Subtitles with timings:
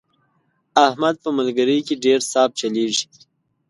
[0.87, 3.05] احمد په ملګرۍ کې ډېر صاف چلېږي.